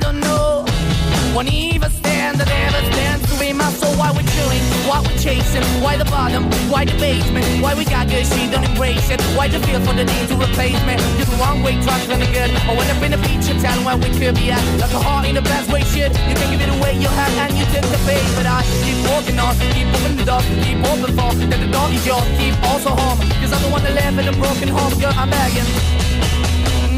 Won't 1.33 1.47
even 1.47 1.89
stand, 1.89 2.39
that 2.43 2.51
ever 2.51 2.81
stands 2.91 3.23
to 3.31 3.39
be 3.39 3.53
my 3.53 3.71
soul. 3.79 3.95
Why 3.95 4.11
we 4.11 4.23
chilling? 4.35 4.59
Why 4.83 4.99
we 4.99 5.15
chasing? 5.15 5.63
Why 5.79 5.95
the 5.95 6.03
bottom? 6.05 6.43
Why 6.67 6.83
the 6.83 6.91
basement? 6.99 7.47
Why 7.63 7.73
we 7.73 7.85
got 7.85 8.11
good, 8.11 8.27
she 8.27 8.51
don't 8.51 8.67
embrace 8.67 9.09
it? 9.09 9.21
Why 9.39 9.47
the 9.47 9.59
feel 9.63 9.79
for 9.79 9.95
the 9.95 10.03
need 10.03 10.27
to 10.27 10.35
replace 10.35 10.75
me? 10.83 10.99
You're 11.15 11.31
the 11.31 11.39
wrong 11.39 11.63
way, 11.63 11.79
trying 11.87 12.03
to 12.03 12.19
good. 12.35 12.51
I 12.51 12.75
went 12.75 12.91
up 12.91 12.99
in 12.99 13.11
the 13.15 13.21
feature 13.23 13.55
town 13.63 13.79
where 13.87 13.95
we 13.95 14.11
could 14.11 14.35
be 14.35 14.51
at. 14.51 14.59
Like 14.75 14.91
a 14.91 14.99
heart 14.99 15.25
in 15.25 15.35
the 15.35 15.41
best 15.41 15.71
way, 15.71 15.87
shit. 15.87 16.11
You 16.27 16.35
can 16.35 16.51
give 16.51 16.61
it 16.67 16.71
away, 16.75 16.99
you 16.99 17.07
have, 17.07 17.33
and 17.47 17.55
you 17.55 17.63
take 17.71 17.87
the 17.87 18.01
bait. 18.03 18.27
But 18.35 18.45
I 18.45 18.67
keep 18.83 18.99
walking 19.07 19.39
on, 19.39 19.55
keep 19.71 19.87
moving 19.87 20.19
the 20.19 20.27
keep 20.67 20.83
open 20.83 21.15
for 21.15 21.31
that 21.47 21.59
the 21.63 21.71
door 21.71 21.87
is 21.95 22.03
yours. 22.05 22.27
Keep 22.35 22.59
also 22.67 22.91
home, 22.91 23.23
cause 23.39 23.55
I'm 23.55 23.61
the 23.63 23.71
one 23.71 23.83
that 23.87 23.95
live 23.95 24.19
in 24.19 24.27
a 24.27 24.35
broken 24.35 24.67
home, 24.67 24.99
girl. 24.99 25.15
I'm 25.15 25.31
begging. 25.31 25.69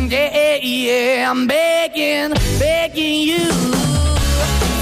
Yeah, 0.10 0.34
Yeah, 0.34 0.58
yeah, 0.58 1.32
I'm 1.32 1.46
begging, 1.46 2.34
begging 2.58 3.22
you 3.30 4.03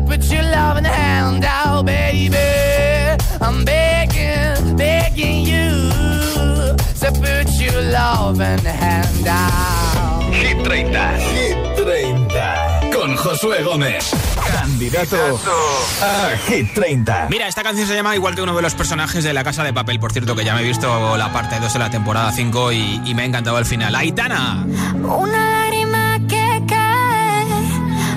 Put 0.00 0.24
your 0.30 0.42
loving 0.42 0.84
hand 0.84 1.44
out, 1.44 1.84
baby. 1.84 2.36
I'm 3.40 3.62
begging, 3.64 4.76
begging 4.76 5.44
you. 5.44 5.90
To 7.00 7.12
put 7.12 7.48
your 7.60 7.82
loving 7.92 8.64
hand 8.64 9.26
out. 9.26 10.32
Hit 10.32 10.64
30. 10.64 10.98
Hit 11.34 11.76
30. 11.76 12.90
Con 12.92 13.16
Josué 13.16 13.62
Gómez. 13.62 14.10
Candidato 14.50 15.38
a 16.02 16.36
Hit 16.48 16.72
30. 16.72 17.26
Mira, 17.28 17.48
esta 17.48 17.62
canción 17.62 17.86
se 17.86 17.94
llama 17.94 18.14
igual 18.14 18.34
que 18.34 18.42
uno 18.42 18.56
de 18.56 18.62
los 18.62 18.74
personajes 18.74 19.24
de 19.24 19.34
La 19.34 19.44
Casa 19.44 19.62
de 19.62 19.74
Papel. 19.74 20.00
Por 20.00 20.12
cierto, 20.12 20.34
que 20.34 20.44
ya 20.44 20.54
me 20.54 20.62
he 20.62 20.64
visto 20.64 21.16
la 21.18 21.32
parte 21.32 21.60
2 21.60 21.72
de 21.72 21.78
la 21.78 21.90
temporada 21.90 22.32
5 22.32 22.72
y, 22.72 23.02
y 23.04 23.14
me 23.14 23.22
ha 23.22 23.24
encantado 23.26 23.58
el 23.58 23.66
final. 23.66 23.94
Aitana. 23.94 24.64
Una 24.94 25.62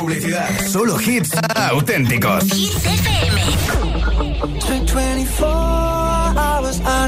publicidad. 0.00 0.48
Solo 0.66 0.98
hits 1.00 1.30
auténticos. 1.70 2.44
Spent 4.60 4.86
24 4.86 6.36
hours, 6.36 6.80
I 6.84 7.06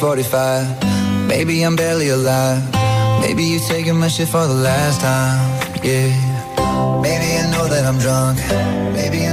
6:45. 0.00 1.28
Maybe 1.28 1.62
I'm 1.62 1.76
barely 1.76 2.08
alive. 2.08 2.62
Maybe 3.20 3.44
you're 3.44 3.68
taking 3.68 3.96
my 3.96 4.08
shit 4.08 4.28
for 4.28 4.46
the 4.46 4.54
last 4.54 5.02
time. 5.02 5.38
Yeah. 5.84 6.08
Maybe 7.02 7.28
I 7.40 7.50
know 7.52 7.68
that 7.68 7.84
I'm 7.84 7.98
drunk. 7.98 8.38
Maybe 8.96 9.26
I 9.26 9.32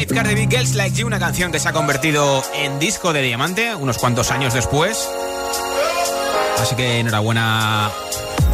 5, 0.00 0.14
Cardi 0.14 0.34
B, 0.34 0.48
Girls 0.50 0.74
Like 0.76 0.96
You, 0.96 1.06
una 1.06 1.18
canción 1.18 1.52
que 1.52 1.60
se 1.60 1.68
ha 1.68 1.72
convertido 1.74 2.42
en 2.54 2.78
disco 2.78 3.12
de 3.12 3.20
diamante 3.20 3.74
unos 3.74 3.98
cuantos 3.98 4.30
años 4.30 4.54
después. 4.54 5.06
Así 6.58 6.74
que 6.74 7.00
enhorabuena 7.00 7.90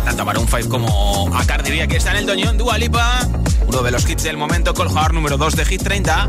tanto 0.05 0.23
a 0.23 0.25
Maroon 0.25 0.49
5 0.49 0.69
como 0.69 1.31
a 1.37 1.47
Cardi 1.47 1.71
B. 1.71 1.83
Aquí 1.83 1.97
está 1.97 2.11
en 2.11 2.17
el 2.17 2.27
Doñón, 2.27 2.59
Dua 2.59 2.79
Lipa, 2.79 3.21
uno 3.65 3.83
de 3.85 3.93
los 3.93 4.09
hits 4.09 4.25
del 4.25 4.37
momento, 4.37 4.75
con 4.75 4.87
el 4.87 4.89
jugador 4.89 5.15
número 5.15 5.37
2 5.37 5.55
de 5.55 5.65
Hit 5.65 5.83
30. 5.85 6.29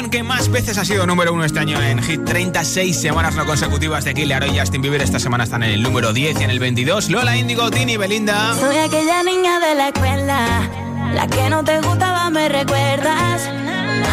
canción 0.00 0.10
que 0.10 0.22
más 0.22 0.48
veces 0.50 0.78
ha 0.78 0.84
sido 0.84 1.06
número 1.06 1.34
uno 1.34 1.44
este 1.44 1.58
año 1.58 1.80
en 1.82 2.02
Hit 2.02 2.24
36 2.24 2.98
semanas 2.98 3.34
no 3.34 3.44
consecutivas 3.44 4.02
de 4.04 4.14
Killer 4.14 4.46
y 4.46 4.58
Justin 4.58 4.80
Bieber. 4.80 5.02
Esta 5.02 5.18
semana 5.18 5.44
están 5.44 5.62
en 5.62 5.70
el 5.72 5.82
número 5.82 6.14
10 6.14 6.40
y 6.40 6.44
en 6.44 6.50
el 6.50 6.58
22. 6.58 7.10
Lola 7.10 7.36
Indigo, 7.36 7.70
Tini, 7.70 7.98
Belinda. 7.98 8.54
Soy 8.54 8.76
aquella 8.76 9.22
niña 9.22 9.60
de 9.60 9.74
la 9.74 9.88
escuela, 9.88 10.70
la 11.12 11.26
que 11.26 11.50
no 11.50 11.62
te 11.64 11.80
gustaba, 11.82 12.30
me 12.30 12.48
recuerdas. 12.48 13.42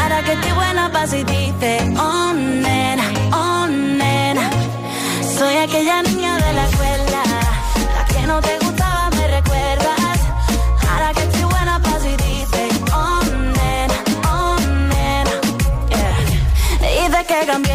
Ahora 0.01 0.23
que 0.23 0.33
estoy 0.33 0.51
buena 0.51 0.91
pa' 0.91 1.07
si 1.07 1.23
dices, 1.23 1.83
oh 1.97 2.33
nena, 2.33 3.03
oh 3.31 3.67
nena. 3.67 4.49
Soy 5.37 5.55
aquella 5.55 6.01
niña 6.03 6.35
de 6.35 6.53
la 6.53 6.65
escuela, 6.65 6.76
Yeah. 17.45 17.66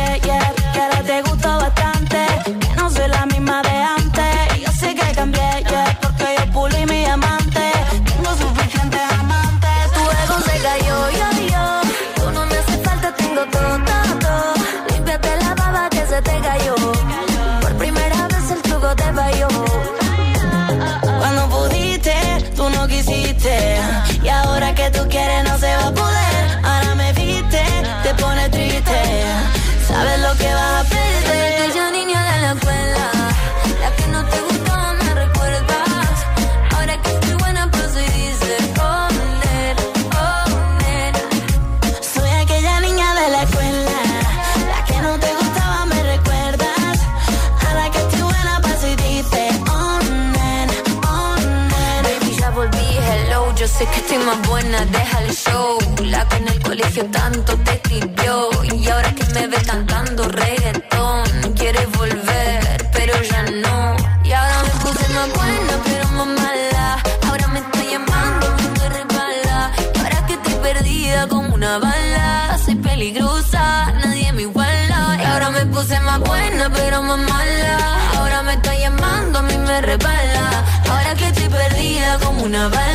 Más 54.19 54.49
buena, 54.49 54.85
deja 54.87 55.19
el 55.23 55.33
show. 55.35 55.79
La 56.03 56.27
que 56.29 56.37
en 56.37 56.49
el 56.49 56.63
colegio 56.63 57.05
tanto 57.07 57.57
te 57.59 57.73
escribió. 57.73 58.51
Y 58.65 58.89
ahora 58.89 59.15
que 59.15 59.25
me 59.35 59.47
ves 59.47 59.63
cantando 59.65 60.29
reggaetón, 60.29 61.25
quieres 61.57 61.91
volver, 61.93 62.91
pero 62.93 63.15
ya 63.23 63.43
no. 63.65 63.97
Y 64.25 64.33
ahora 64.33 64.63
me 64.65 64.71
puse 64.83 65.09
más 65.15 65.29
buena, 65.33 65.75
pero 65.85 66.09
más 66.19 66.27
mala. 66.27 67.03
Ahora 67.29 67.47
me 67.49 67.59
está 67.61 67.85
llamando, 67.85 68.47
me 68.79 68.89
resbala. 68.89 69.73
Y 69.95 69.99
ahora 69.99 70.27
que 70.27 70.35
estoy 70.35 70.55
perdida 70.55 71.29
como 71.29 71.55
una 71.55 71.79
bala. 71.79 72.59
Soy 72.65 72.75
peligrosa, 72.77 73.93
nadie 74.05 74.33
me 74.33 74.43
iguala. 74.43 75.19
Y 75.21 75.25
ahora 75.25 75.51
me 75.51 75.67
puse 75.67 75.99
más 76.01 76.21
buena, 76.21 76.71
pero 76.71 77.03
más 77.03 77.19
mala. 77.19 77.79
Ahora 78.19 78.43
me 78.43 78.55
está 78.55 78.75
llamando, 78.75 79.39
a 79.39 79.43
mí 79.43 79.57
me 79.57 79.81
resbala. 79.81 80.65
Ahora 80.91 81.15
que 81.15 81.27
estoy 81.29 81.49
perdida 81.49 82.19
como 82.19 82.43
una 82.43 82.69
bala. 82.69 82.92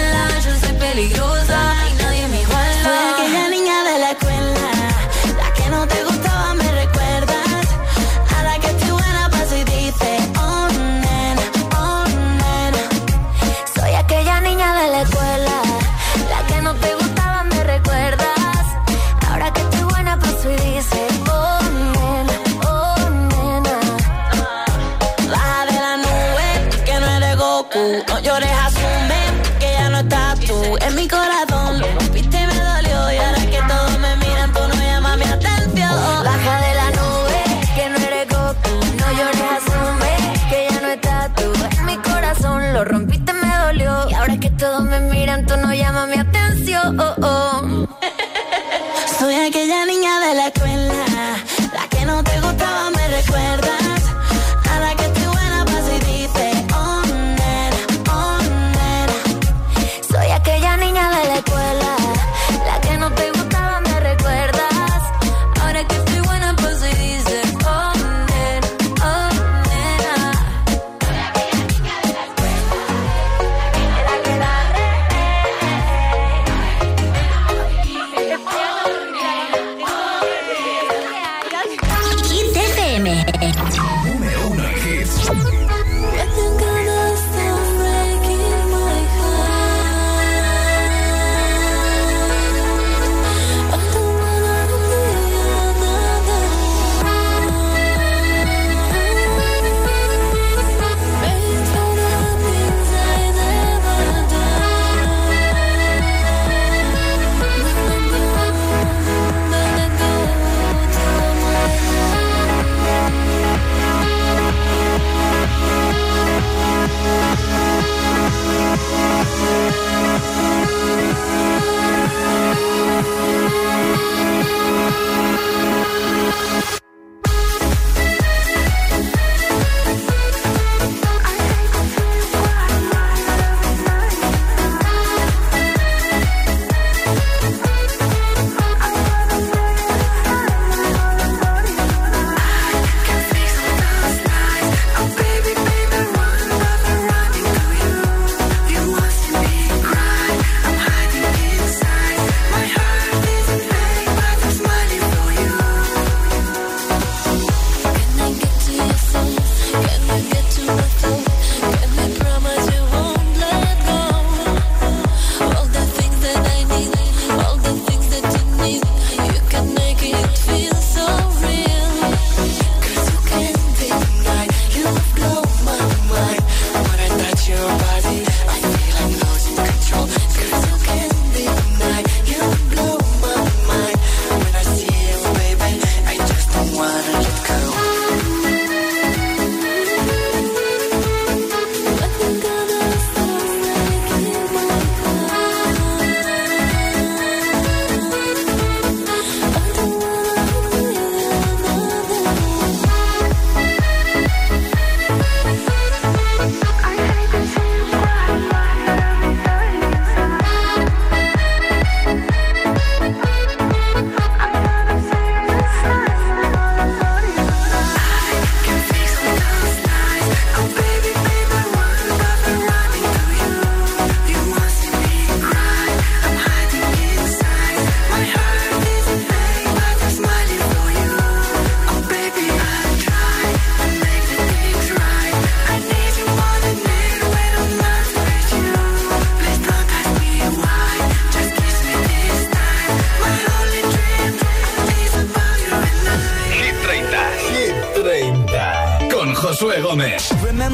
No 27.78 28.20
llores, 28.22 28.50
asume 28.66 29.22
que 29.60 29.72
ya 29.72 29.90
no 29.92 30.00
estás 30.00 30.40
tú 30.40 30.78
en 30.82 30.96
mi 30.96 31.08
corazón. 31.08 31.80
Lo 31.80 31.88
rompiste 32.00 32.42
y 32.42 32.48
me 32.48 32.56
dolió. 32.56 33.12
Y 33.14 33.18
ahora 33.18 33.46
que 33.46 33.62
todos 33.68 34.00
me 34.00 34.16
miran, 34.16 34.52
tú 34.52 34.62
no 34.68 34.76
llamas 34.76 35.18
mi 35.20 35.26
atención. 35.26 36.24
Baja 36.26 36.62
de 36.66 36.74
la 36.74 36.90
nube, 36.98 37.44
que 37.76 37.90
no 37.90 37.98
eres 37.98 38.28
Goku. 38.30 38.74
No 39.00 39.12
llores, 39.18 39.50
asume 39.58 40.12
que 40.50 40.68
ya 40.72 40.82
no 40.82 40.88
estás 40.88 41.36
tú 41.36 41.54
en 41.78 41.86
mi 41.86 41.98
corazón. 41.98 42.74
Lo 42.74 42.84
rompiste, 42.84 43.32
me 43.34 43.58
dolió. 43.66 44.10
Y 44.10 44.14
ahora 44.16 44.38
que 44.38 44.50
todos 44.50 44.82
me 44.84 45.00
miran, 45.02 45.46
tú 45.46 45.56
no 45.58 45.72
llamas 45.72 46.08
mi 46.08 46.18
atención. 46.18 46.98
Soy 49.20 49.36
aquella 49.36 49.86
niña 49.86 50.20
de 50.20 50.34
la 50.34 50.48
escuela, 50.48 50.94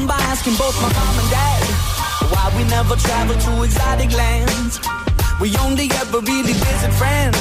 Remember 0.04 0.22
asking 0.28 0.56
both 0.56 0.76
my 0.82 0.92
mom 0.92 1.16
and 1.16 1.30
dad 1.30 1.64
why 2.28 2.52
we 2.58 2.64
never 2.68 2.94
travel 2.94 3.36
to 3.40 3.62
exotic 3.62 4.12
lands. 4.12 4.78
We 5.40 5.56
only 5.64 5.88
ever 5.96 6.20
really 6.20 6.52
visit 6.52 6.92
friends. 7.00 7.40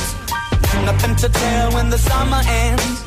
Nothing 0.87 1.13
to 1.17 1.27
tell 1.27 1.73
when 1.73 1.89
the 1.89 1.97
summer 1.97 2.39
ends. 2.47 3.03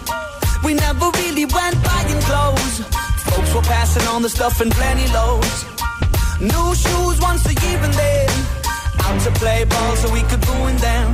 We 0.63 0.75
never 0.75 1.09
really 1.23 1.47
went 1.47 1.77
buying 1.83 2.21
clothes. 2.29 2.85
Folks 3.33 3.55
were 3.55 3.65
passing 3.65 4.07
on 4.09 4.21
the 4.21 4.29
stuff 4.29 4.61
in 4.61 4.69
plenty 4.69 5.09
loads. 5.17 5.65
New 6.39 6.69
shoes 6.77 7.17
once 7.25 7.47
a 7.49 7.55
year 7.65 7.81
and 7.81 7.95
then 7.95 8.29
out 9.09 9.19
to 9.25 9.31
play 9.41 9.65
ball 9.65 9.97
so 9.97 10.13
we 10.13 10.21
could 10.29 10.47
ruin 10.49 10.77
them. 10.77 11.09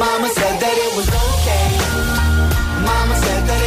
Mama 0.00 0.28
said 0.32 0.56
that 0.64 0.76
it 0.86 0.92
was 0.96 1.08
okay. 1.28 1.68
Mama 2.80 3.14
said 3.24 3.42
that 3.44 3.65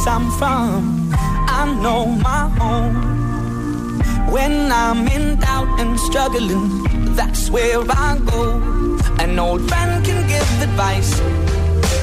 place 0.00 0.06
I'm 0.06 0.30
from. 0.30 1.10
I 1.12 1.64
know 1.82 2.06
my 2.06 2.48
home. 2.58 2.96
When 4.32 4.72
I'm 4.72 5.06
in 5.08 5.38
doubt 5.38 5.80
and 5.80 5.98
struggling, 5.98 6.84
that's 7.14 7.50
where 7.50 7.80
I 7.88 8.18
go. 8.24 8.60
An 9.18 9.38
old 9.38 9.68
friend 9.68 10.04
can 10.04 10.26
give 10.28 10.62
advice. 10.62 11.18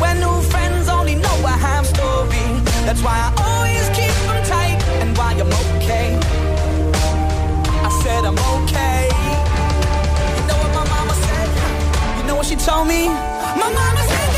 When 0.02 0.20
new 0.20 0.42
friends 0.52 0.90
only 0.90 1.16
know 1.16 1.38
a 1.46 1.56
half 1.66 1.86
story. 1.86 2.48
That's 2.86 3.02
why 3.02 3.16
I 3.26 3.30
always 3.48 3.88
keep 3.98 4.16
them 4.26 4.44
tight 4.46 4.82
and 5.02 5.18
why 5.18 5.32
I'm 5.34 5.54
okay. 5.64 6.10
I 7.88 7.90
said 8.04 8.24
I'm 8.26 8.40
okay. 8.56 9.02
You 10.38 10.44
know 10.48 10.58
what 10.62 10.72
my 10.80 10.86
mama 10.94 11.14
said? 11.26 11.50
You 12.18 12.24
know 12.28 12.36
what 12.36 12.46
she 12.46 12.56
told 12.56 12.88
me? 12.88 13.08
My 13.62 13.70
mama 13.80 14.02
said 14.12 14.37